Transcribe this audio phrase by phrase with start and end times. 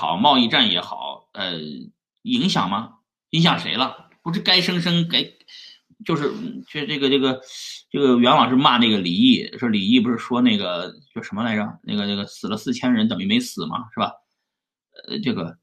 [0.00, 1.60] 好，贸易战也好，呃，
[2.22, 3.00] 影响吗？
[3.32, 4.08] 影响谁了？
[4.22, 5.22] 不是该生生该，
[6.06, 6.32] 就是
[6.70, 7.38] 这这个这个
[7.90, 11.78] 这个袁老师骂那个李毅，说李毅不是说那个叫什么来着？
[11.82, 13.90] 那个那个死了四千人等于没死吗？
[13.92, 14.14] 是吧？
[15.06, 15.58] 呃，这个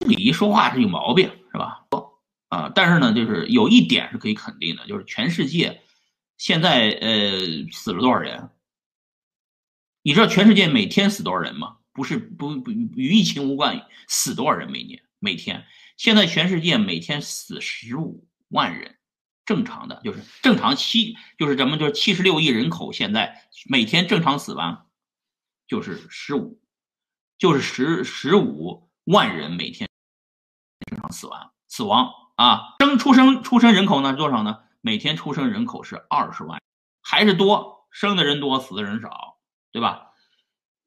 [0.00, 1.86] 李毅说话是有毛病，是吧？
[2.48, 5.82] 啊，但是呢，就是有一点是可以肯定的，就是全世界
[6.36, 7.38] 现在呃
[7.70, 8.50] 死了多少人？
[10.02, 11.78] 你知道全世界每天死多少人吗？
[11.94, 15.64] 不是不不与疫情无关，死多少人每年每天？
[15.96, 18.96] 现在全世界每天死十五万人，
[19.46, 24.88] 正常的就是正常七就是咱们就是七十六亿人口，现在每天正常死亡
[25.68, 26.60] 就是十五，
[27.38, 29.88] 就是十十五万人每天
[30.90, 32.74] 正常死亡死亡啊！
[32.80, 34.64] 生出生出生人口呢多少呢？
[34.80, 36.60] 每天出生人口是二十万，
[37.00, 37.86] 还是多？
[37.92, 39.38] 生的人多，死的人少。
[39.70, 40.13] 对吧？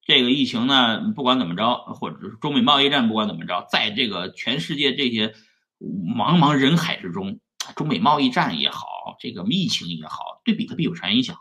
[0.08, 5.36] 这个疫情呢，不管怎么着，或者是中美贸易战，不管怎么着，在这个全世界这些
[5.80, 7.42] 茫茫人海之中，
[7.76, 11.38] 中美贸易战也好，这个疫情也好，对比特币有啥影响？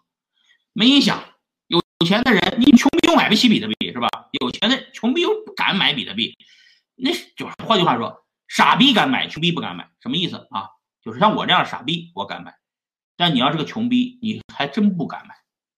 [0.73, 1.23] 没影响。
[1.69, 4.09] 有钱的人，你穷逼又买不起比特币，是吧？
[4.41, 6.37] 有钱的穷逼又不敢买比特币，
[6.97, 10.71] 那就是换句话说，傻逼敢买，穷逼不敢买，什么意思啊？
[11.03, 12.57] 就是像我这样傻逼，我敢买，
[13.17, 15.35] 但你要是个穷逼，你还真不敢买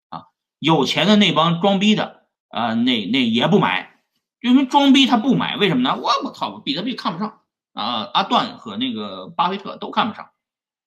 [0.09, 0.25] 啊。
[0.59, 2.18] 有钱的那帮装逼的
[2.49, 4.01] 啊，那那也不买，
[4.41, 5.97] 因为装逼他不买，为什么呢？
[5.97, 7.41] 我我操，比特币看不上
[7.75, 8.11] 啊！
[8.15, 10.31] 阿段和那个巴菲特都看不上。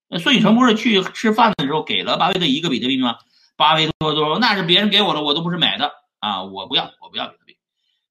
[0.07, 3.17] 那孙宇晨不是去吃饭的时候给了巴菲特一个比特币吗？
[3.55, 7.57] 巴菲特说那是别人给我的，我都不是买的啊，我不要，我不要比特币。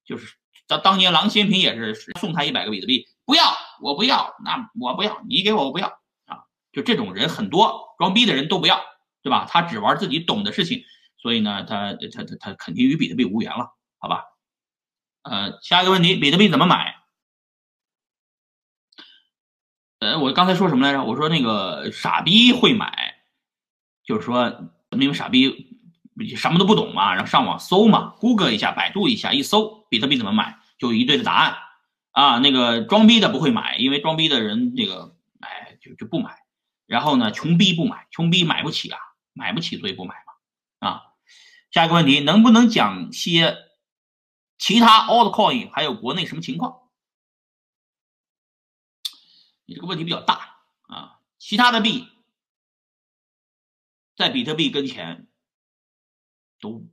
[0.04, 0.34] 就是
[0.66, 3.42] 当当年郎咸平也是送他一百个比特币，不要，
[3.82, 5.88] 我不要，那我不要，你给我我不要
[6.26, 6.44] 啊！
[6.72, 8.80] 就这种人很多，装逼的人都不要，
[9.22, 9.46] 对吧？
[9.50, 10.84] 他只玩自己懂的事情。
[11.20, 14.24] 所以呢，他他他他肯定与比特币无缘了，好吧？
[15.22, 16.96] 呃，下一个问题，比特币怎么买？
[19.98, 21.04] 呃，我刚才说什么来着？
[21.04, 23.16] 我说那个傻逼会买，
[24.02, 25.76] 就是说因为傻逼
[26.36, 31.58] 什么都不懂嘛，然后上网搜嘛，Google 一下，百度一下，一搜比特币怎么买，就一堆的答案
[32.12, 32.38] 啊。
[32.38, 36.34] 那个装逼的不会买，因为装逼的人那个哎就就不买。
[36.86, 38.98] 然后呢，穷逼不买，穷逼买不起啊，
[39.34, 41.02] 买不起所以不买嘛啊。
[41.70, 43.56] 下一个问题，能不能讲些
[44.58, 46.88] 其他 altcoin 还有国内什么情况？
[49.66, 51.20] 你这个问题比较大啊。
[51.38, 52.08] 其他的币
[54.16, 55.28] 在比特币跟前
[56.60, 56.84] 都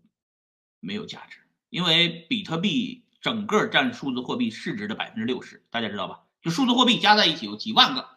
[0.80, 1.40] 没有价值，
[1.70, 6.22] 因为比特币整个占数字货币市值的百分之六十，大家知道吧？
[6.44, 8.08] 就数字货币加在一起有几万个，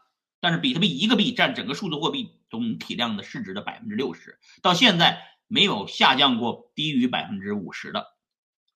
[0.41, 5.27] 但是比特币一个币占整个数字货币总体量的市值的百分之六十，到现在。
[5.53, 8.07] 没有下降过低于百分之五十的，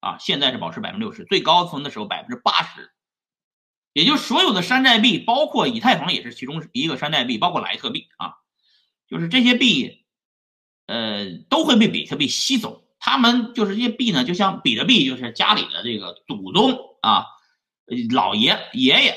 [0.00, 2.90] 啊，现在是保持百分之六十，最高峰的时候百分之八十，
[3.92, 8.34] 也就所有的山寨币，包括以太坊也是其中一个山寨币，包括莱特币啊，
[9.08, 10.04] 就是这些币，
[10.86, 12.84] 呃，都会被比特币吸走。
[12.98, 17.26] 他们就是这些币呢，就像比特币就是家里的这个祖宗啊，
[18.12, 19.16] 老爷爷爷，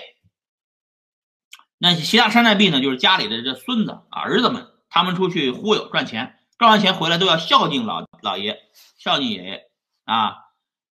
[1.79, 6.36] 那其他山寨币呢，就是家里的这孙子儿子们，他们出去忽悠赚钱。
[6.57, 8.59] 赚完钱回来都要孝敬老老爷，
[8.97, 9.69] 孝敬爷爷
[10.05, 10.35] 啊，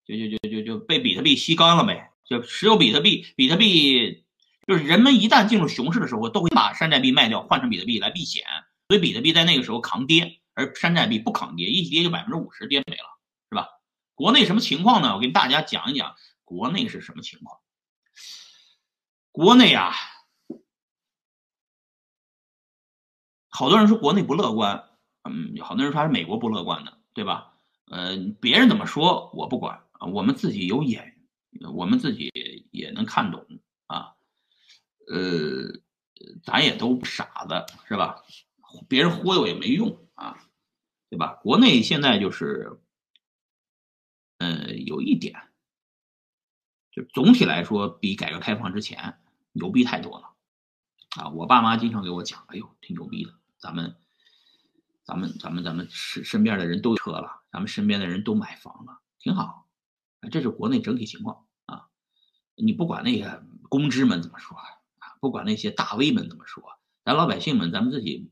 [0.05, 2.13] 就就就就就被比特币吸干了呗。
[2.23, 4.25] 就持有比特币，比特币
[4.67, 8.43] 就是人们一旦进入熊市的时候，都会把山寨币卖掉换成比特币来避险，
[8.89, 13.17] 所以比特币在那个时候扛跌，而山寨币不扛跌，一跌就百分之五十跌没了，
[13.49, 13.69] 是吧？
[14.13, 15.15] 国内什么情况呢？
[15.15, 17.59] 我跟大家讲一讲国内是什么情况。
[19.31, 19.93] 国内啊，
[23.49, 24.86] 好多人说国内不乐观。
[25.29, 27.53] 嗯，好多人说还是美国不乐观的，对吧？
[27.85, 31.17] 呃，别人怎么说我不管，我们自己有眼，
[31.73, 32.31] 我们自己
[32.71, 33.45] 也能看懂
[33.87, 34.13] 啊。
[35.07, 35.81] 呃，
[36.43, 38.23] 咱也都不傻子，是吧？
[38.89, 40.37] 别人忽悠也没用啊，
[41.09, 41.35] 对吧？
[41.41, 42.79] 国内现在就是，
[44.39, 45.33] 呃，有一点，
[46.91, 49.17] 就总体来说比改革开放之前
[49.53, 50.33] 牛逼太多了
[51.15, 51.29] 啊！
[51.29, 53.95] 我爸妈经常给我讲，哎呦，挺牛逼的，咱们。
[55.07, 59.65] 咱们咱们咱们身身边的人都有车了，咱们身边的人都买房了，挺好。
[60.29, 61.87] 这是国内整体情况啊。
[62.55, 66.61] 你不管那些公知们怎么说啊，不管那些大 V 们怎么说，
[67.05, 68.29] 咱老百姓们，咱们自己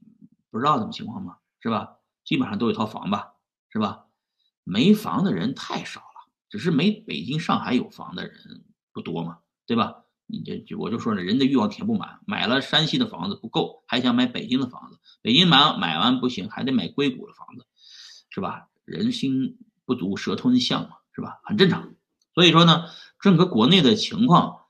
[0.51, 1.38] 不知道怎么情况吗？
[1.62, 1.95] 是吧？
[2.25, 3.36] 基本上都有套房吧，
[3.69, 4.07] 是吧？
[4.66, 10.04] 没房的人太少了，只是没北京、上海有房的人不多嘛，对吧？
[10.25, 14.85] 你这我就说了，人的欲望填不满，买了山西的房子不够，还想买北京的房子。
[15.25, 17.66] 北京买买完不行，还得买硅谷的房子，
[18.30, 18.68] 是吧？
[18.86, 21.39] 人心不足蛇吞象嘛，是吧？
[21.44, 21.95] 很正常。
[22.36, 22.86] 所以说呢，
[23.19, 24.68] 整个国内的情况，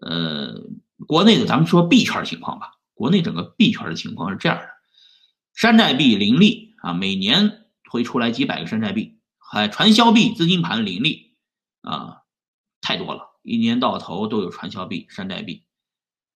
[0.00, 0.60] 呃，
[1.06, 4.68] 国内的咱们说币圈情况吧，国内整个币圈的情况是这样的：
[5.54, 11.36] 山寨币林立啊，每年会出来几百个山寨币，还传销币资金盘林立
[11.82, 12.22] 啊，
[12.80, 15.62] 太多了，一年到头都有传销币、山寨币。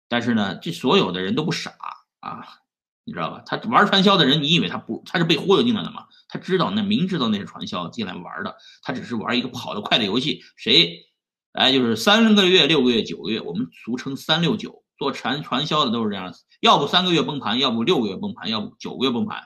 [0.06, 1.72] 但是呢，这所有的人都不傻
[2.20, 2.44] 啊，
[3.05, 3.43] 你知道吧？
[3.45, 6.06] 他玩传销的人，你以为他不他是被忽悠进来的吗？
[6.29, 10.43] 他知道那明知道那是传销进来玩的，他只是玩一个跑得快的游戏。
[10.56, 11.05] 谁，
[11.53, 14.83] 哎，就是三个月、六个月、九个月，我们俗称三六九。
[14.97, 19.43] 做传传销的都是这样，要不三个月崩盘，要不六个月崩盘，要不九个月崩盘。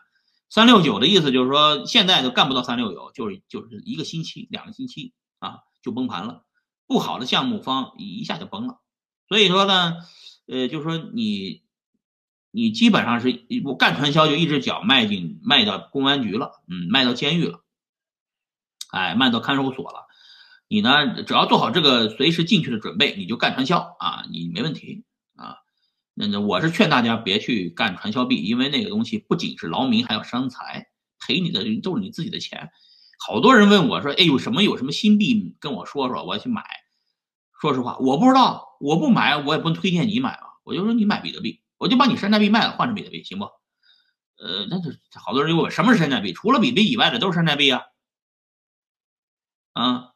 [0.51, 6.45] 三六九的意思就是说，现在都干不到三六九，就是就是一个星期、两个星期啊就崩盘了，
[6.87, 8.79] 不好的项目方一下就崩了。
[9.29, 9.95] 所以说呢。
[10.51, 11.63] 呃，就是说你，
[12.51, 17.63] 你基本上是我干传销就一只脚迈进迈到公安局了，嗯，迈到监狱了，
[18.91, 20.07] 哎，迈到看守所了。
[20.69, 25.05] 你呢，只要做好这个随时进去的准备，你就干传销啊，你没问题
[25.35, 25.57] 啊。
[26.15, 30.89] 那那我是劝大家别去干传销币，因为那个东西不仅是劳民，还要伤财，
[31.21, 32.71] 赔你的都是你自己的钱。
[33.19, 36.63] 好多人问我说，哎，有什么有什么新币跟我说说，我要去买。
[37.61, 40.47] 说实话，我不知道，我不买，我也不推荐你买啊。
[40.65, 43.45] 我就说你买比特币，我就把你山寨币卖了，换成比特币，行不？
[44.37, 46.33] 呃，那就好多人就问，什么是山寨币？
[46.33, 47.83] 除了比特币以外的都是山寨币啊。
[49.73, 50.13] 啊，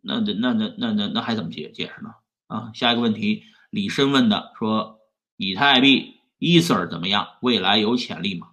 [0.00, 2.14] 那那那那那那还怎么解解释呢？
[2.46, 5.00] 啊，下一个问题，李生问的说，
[5.36, 7.36] 以太币 Ether 怎么样？
[7.42, 8.52] 未来有潜力吗？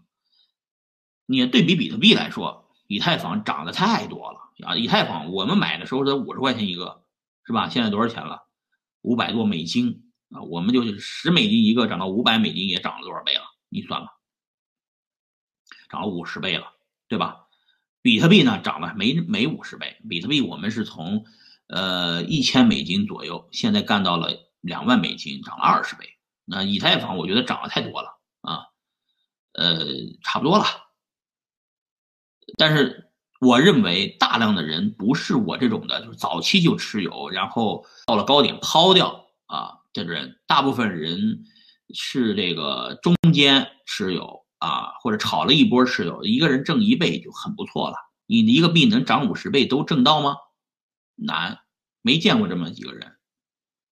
[1.26, 4.76] 你对比比特币来说，以太坊涨得太多了啊！
[4.76, 7.04] 以太坊我们买的时候才五十块钱一个。
[7.48, 7.70] 是吧？
[7.70, 8.48] 现在多少钱了？
[9.04, 10.42] 五百多美金啊！
[10.42, 13.42] 我们就是十美金一个，涨到五百美金，也涨了多少倍了？
[13.70, 14.08] 你算吧，
[15.90, 16.74] 涨了五十倍了，
[17.08, 17.48] 对吧？
[18.02, 19.98] 比特币呢，涨了没没五十倍。
[20.10, 21.26] 比特币我们是从
[21.68, 24.30] 呃一千美金左右，现在干到了
[24.62, 26.10] 两万美金，涨了二十倍。
[26.46, 28.68] 那以太坊我觉得涨得太多了啊，
[29.54, 29.86] 呃，
[30.24, 30.66] 差不多了，
[32.58, 33.04] 但是。
[33.42, 41.46] 我认为大量的人不是我这种的，就是早期就持有，然后到了高点抛掉啊，这人大部分人
[41.94, 47.96] 是这个中间持有啊，或者炒了一波持有，一个人挣一倍就很不错了。
[48.28, 50.36] 你一个币能涨五十倍都挣到吗？
[51.16, 51.60] 难，
[52.02, 53.14] 没见过这么几个人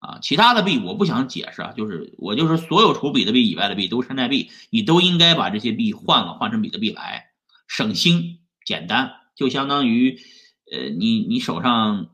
[0.00, 0.18] 啊。
[0.20, 7.26] 其他的币我不想解释啊，就是我就是所有除比特币以外的币都是山寨币，你都应该把这些币换了，换成比特币来，
[7.68, 9.12] 省心简单。
[9.36, 10.18] 就相当于，
[10.72, 12.10] 呃，你你手上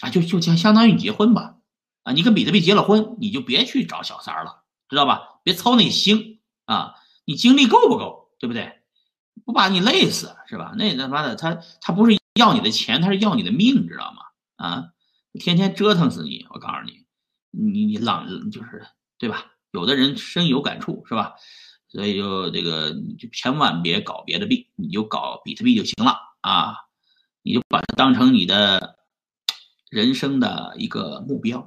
[0.00, 1.59] 啊，就就相相当于你结婚吧，
[2.02, 5.40] 啊，你跟比特币结了婚，你就别去找小三了，知道吧？
[5.42, 6.94] 别操那心啊，
[7.24, 8.80] 你精力够不够，对不对？
[9.44, 10.74] 不把你累死是吧？
[10.76, 14.22] 那他妈的，他他不是要你的钱，他是要你的命，知道吗？
[14.56, 14.88] 啊，
[15.34, 17.04] 天天折腾死你，我告诉你，
[17.50, 18.86] 你你浪就是
[19.18, 19.46] 对吧？
[19.72, 21.34] 有的人深有感触是吧？
[21.88, 26.16] 所以就这个，你就千万别搞别的币，你就搞比特币就行了。
[26.40, 26.74] 啊，
[27.42, 28.96] 你就把它当成你的
[29.90, 31.66] 人生的一个目标。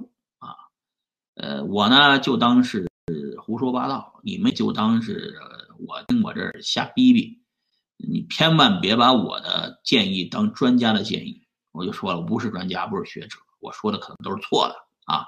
[1.44, 2.88] 呃，我呢就当是
[3.38, 5.36] 胡说八道，你们就当是
[5.86, 7.38] 我听我这儿瞎逼逼。
[7.98, 11.44] 你千万别把我的建议当专家的建议。
[11.74, 15.26] 我就说了，我不是专家，不是学者，我说的可能都是错的啊。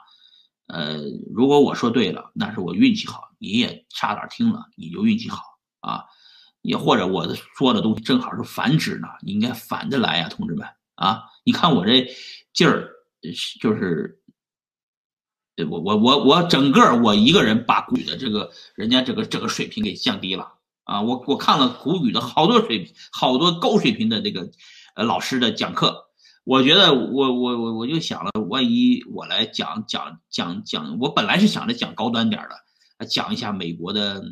[0.67, 1.01] 呃，
[1.33, 5.43] 如果我说对了，那是我运气好，你也差点听了，你就运气好
[5.81, 6.05] 啊。
[6.61, 11.23] 也或者我说的东西正好是反指呢，你应该反着来呀，同志们啊！
[11.43, 12.07] 你看我这
[12.53, 12.89] 劲儿，
[13.59, 14.17] 就是，
[15.63, 21.01] 我我我我整个我一个人把古语的这个人家这个这个水平给降低了啊！
[21.01, 24.49] 我我看了古语的好多水平，好多高水平的这个
[24.95, 26.05] 呃老师的讲课，
[26.43, 32.41] 我觉得我我我我就想了，万一我来讲讲讲讲，我本来是想着讲高端点
[32.97, 34.23] 的，讲一下美国的。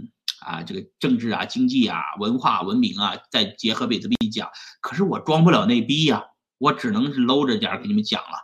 [0.45, 4.49] 啊，这个政治啊、经济啊、文化文明啊，再结合比特币讲，
[4.81, 6.21] 可是我装不了那逼呀，
[6.57, 8.37] 我只能是搂着点给你们讲了，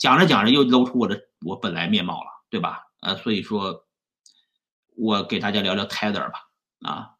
[0.00, 2.88] 讲着讲着又露出我的我本来面貌了，对吧？
[3.00, 3.86] 呃，所以说，
[4.96, 6.48] 我给大家聊聊 Tether 吧，
[6.80, 7.10] 啊，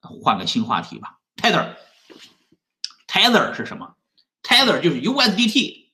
[0.00, 3.94] 换个新话题吧，Tether，Tether 是什么
[4.42, 5.92] ？Tether 就是 USDT，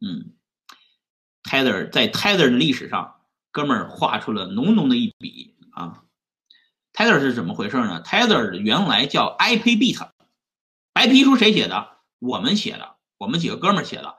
[0.00, 0.36] 嗯
[1.42, 3.20] ，Tether 在 Tether 的历史上，
[3.50, 6.04] 哥们儿画出了浓浓的一笔啊。
[6.92, 10.10] Tether 是怎么回事呢？Tether 原来叫 IPBit，
[10.92, 11.96] 白皮书谁写的？
[12.20, 14.16] 我们写的，我们几个哥们儿写的。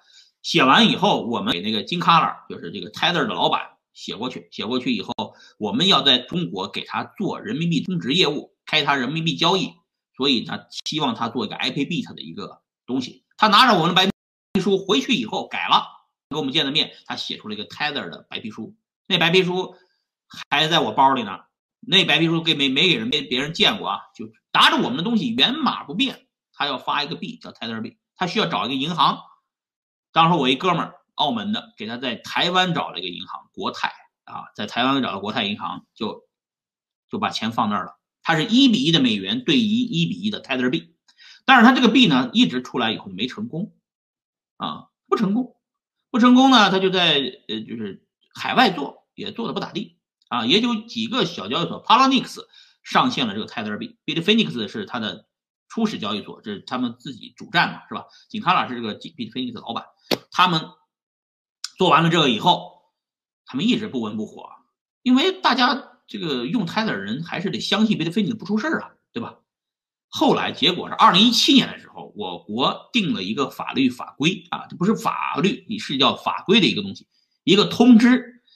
[0.48, 4.48] 写完以后，我们给那个金 color，就是这个 Tether 的老板写过去。
[4.50, 9.74] 写过去以后，我们要在中国给他做人民币充值业务，开他人民币交易。
[10.16, 13.25] 所以呢，希望他做一个 IPBit 的一个东西。
[13.36, 14.10] 他拿着我们的白
[14.54, 15.84] 皮书回去以后改了，
[16.30, 18.74] 跟我们见了面，他写出了一个 Tether 的白皮书，
[19.06, 19.75] 那白皮书
[20.50, 21.39] 还在我包里呢。
[21.82, 29.20] 那白皮书给没没给人别别人见过啊，就拿着我们的东西原码不变，他要发一个币叫 Tether 币，他需要找一个银行。
[30.18, 33.94] 当时我一哥们儿澳门的，给他在台湾找了一个银行国泰
[34.24, 36.24] 啊，在台湾找了国泰银行，就
[37.08, 38.00] 就把钱放那儿了。
[38.24, 40.96] 它是一比一的美元对一一比一的 Tether 币，
[41.46, 43.76] 但是他这个币呢一直出来以后没成功
[44.56, 45.56] 啊，不成功，
[46.10, 50.00] 不成功呢，他就在呃就是海外做也做的不咋地。
[50.30, 52.48] 啊，也就几个小交易所 p a l a n i x
[52.82, 55.28] 上线了这个 Tether 币，Bitfinex 是它的
[55.68, 58.06] 初始交易所，这是他们自己主站嘛，是吧？
[58.30, 59.86] 景卡拉是这个 Bitfinex 的老板，
[60.32, 60.62] 他们
[61.78, 62.82] 做完了这个以后，
[63.46, 64.50] 他们一直不温不火，
[65.04, 69.40] 因为大家这个用泰的人还是得相信 Bitfinex 不出事啊，对吧？
[70.10, 77.08] 后来结果是二零一七年的时候，我国定了一个法律法规啊，这不是法律，你是叫法规的一个东西，
[77.44, 78.37] 一个通知。